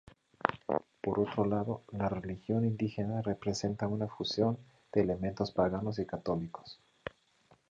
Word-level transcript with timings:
Por 1.01 1.19
otro 1.19 1.45
lado, 1.45 1.83
la 1.91 2.09
religión 2.09 2.65
indígena 2.65 3.21
representa 3.21 3.85
una 3.87 4.07
fusión 4.07 4.57
de 4.91 5.01
elementos 5.01 5.51
paganos 5.51 5.99
y 5.99 6.07
católicos. 6.07 6.79